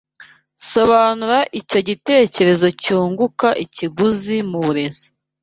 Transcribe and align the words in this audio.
Sobanura 0.71 1.39
icyo 1.59 1.77
igitekerezo 1.83 2.67
cyunguka 2.81 3.47
ikiguzi 3.65 4.35
muburezi 4.49 5.07